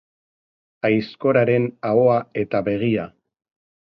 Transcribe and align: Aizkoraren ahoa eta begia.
Aizkoraren 0.89 1.69
ahoa 1.91 2.17
eta 2.45 2.63
begia. 2.71 3.07